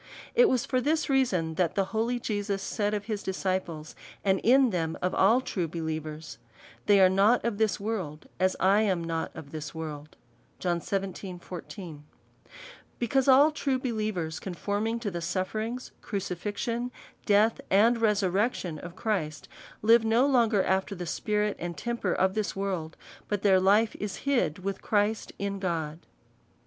It 0.33 0.49
was 0.49 0.65
for 0.65 0.81
this 0.81 1.11
reason, 1.11 1.53
that 1.61 1.75
the 1.75 1.85
holy 1.93 2.19
Jesus 2.19 2.63
said 2.63 2.95
of 2.95 3.05
his 3.05 3.21
disciples, 3.21 3.95
and 4.25 4.39
in 4.39 4.71
them 4.71 4.97
of 4.99 5.13
all 5.13 5.41
true 5.41 5.67
believers," 5.67 6.39
They 6.87 6.99
are 6.99 7.07
not 7.07 7.45
of 7.45 7.59
this 7.59 7.79
world, 7.79 8.27
as 8.39 8.55
I 8.59 8.81
am 8.81 9.03
not 9.03 9.29
of 9.35 9.51
this 9.51 9.75
world." 9.75 10.15
Be 10.59 11.37
cause 13.07 13.27
all 13.27 13.51
true 13.51 13.77
believers 13.77 14.39
conforming 14.39 14.99
to 15.01 15.11
the 15.11 15.21
sufterings, 15.21 15.91
crucifixion, 16.01 16.91
death, 17.27 17.61
and 17.69 18.01
resurrection 18.01 18.79
of 18.79 18.95
Christ, 18.95 19.47
live 19.83 20.03
no 20.03 20.25
longer 20.25 20.63
after 20.63 20.95
the 20.95 21.05
spirit 21.05 21.55
and 21.59 21.77
temper 21.77 22.11
of 22.11 22.33
this 22.33 22.55
world, 22.55 22.97
but 23.27 23.43
their 23.43 23.59
life 23.59 23.95
is 23.99 24.15
hid 24.25 24.57
with 24.63 24.81
Christ 24.81 25.31
in 25.37 25.59
God. 25.59 26.07